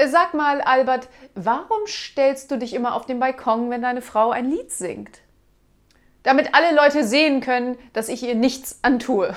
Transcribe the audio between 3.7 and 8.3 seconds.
wenn deine Frau ein Lied singt? Damit alle Leute sehen können, dass ich